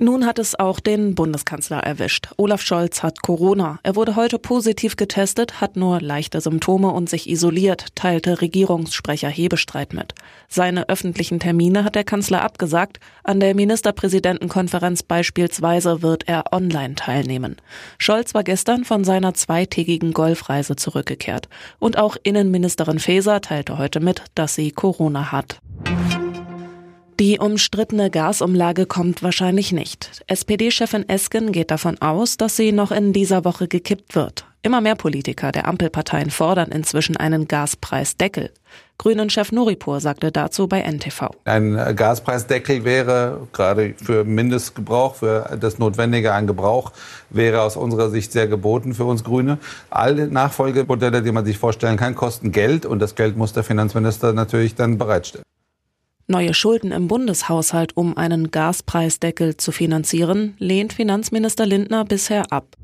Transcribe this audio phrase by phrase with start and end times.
[0.00, 2.28] Nun hat es auch den Bundeskanzler erwischt.
[2.36, 3.80] Olaf Scholz hat Corona.
[3.82, 9.92] Er wurde heute positiv getestet, hat nur leichte Symptome und sich isoliert, teilte Regierungssprecher Hebestreit
[9.92, 10.14] mit.
[10.46, 13.00] Seine öffentlichen Termine hat der Kanzler abgesagt.
[13.24, 17.56] An der Ministerpräsidentenkonferenz beispielsweise wird er online teilnehmen.
[17.98, 21.48] Scholz war gestern von seiner zweitägigen Golfreise zurückgekehrt.
[21.80, 25.60] Und auch Innenministerin Faeser teilte heute mit, dass sie Corona hat.
[27.20, 30.22] Die umstrittene Gasumlage kommt wahrscheinlich nicht.
[30.28, 34.46] SPD-Chefin Esken geht davon aus, dass sie noch in dieser Woche gekippt wird.
[34.62, 38.52] Immer mehr Politiker der Ampelparteien fordern inzwischen einen Gaspreisdeckel.
[38.98, 41.30] Grünen-Chef Nuripur sagte dazu bei NTV.
[41.44, 46.92] Ein Gaspreisdeckel wäre gerade für Mindestgebrauch, für das Notwendige an Gebrauch,
[47.30, 49.58] wäre aus unserer Sicht sehr geboten für uns Grüne.
[49.90, 54.32] Alle Nachfolgemodelle, die man sich vorstellen kann, kosten Geld und das Geld muss der Finanzminister
[54.32, 55.42] natürlich dann bereitstellen.
[56.30, 62.76] Neue Schulden im Bundeshaushalt, um einen Gaspreisdeckel zu finanzieren, lehnt Finanzminister Lindner bisher ab.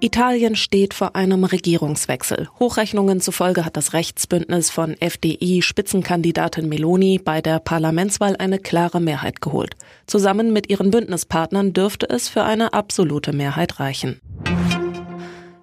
[0.00, 2.48] Italien steht vor einem Regierungswechsel.
[2.58, 9.76] Hochrechnungen zufolge hat das Rechtsbündnis von FDI-Spitzenkandidatin Meloni bei der Parlamentswahl eine klare Mehrheit geholt.
[10.06, 14.20] Zusammen mit ihren Bündnispartnern dürfte es für eine absolute Mehrheit reichen.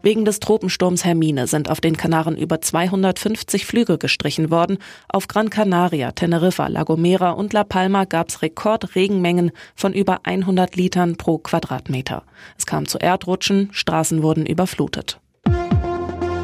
[0.08, 4.78] Wegen des Tropensturms Hermine sind auf den Kanaren über 250 Flüge gestrichen worden.
[5.10, 10.78] Auf Gran Canaria, Teneriffa, La Gomera und La Palma gab es Rekordregenmengen von über 100
[10.78, 12.24] Litern pro Quadratmeter.
[12.58, 15.20] Es kam zu Erdrutschen, Straßen wurden überflutet.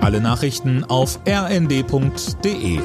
[0.02, 2.80] Alle Nachrichten auf rnd.de